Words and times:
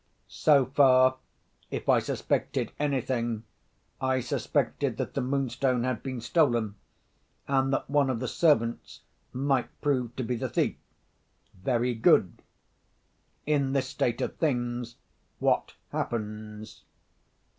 So 0.27 0.65
far, 0.65 1.17
if 1.69 1.87
I 1.87 1.99
suspected 1.99 2.71
anything, 2.79 3.43
I 4.01 4.19
suspected 4.19 4.97
that 4.97 5.13
the 5.13 5.21
Moonstone 5.21 5.83
had 5.83 6.01
been 6.01 6.21
stolen, 6.21 6.73
and 7.47 7.71
that 7.71 7.87
one 7.87 8.09
of 8.09 8.19
the 8.19 8.27
servants 8.27 9.01
might 9.31 9.67
prove 9.79 10.15
to 10.15 10.23
be 10.23 10.35
the 10.35 10.49
thief. 10.49 10.77
Very 11.53 11.93
good. 11.93 12.41
In 13.45 13.73
this 13.73 13.89
state 13.89 14.21
of 14.21 14.37
things, 14.37 14.95
what 15.37 15.75
happens? 15.91 16.83